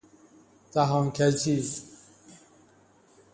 [0.73, 1.63] دهان کجی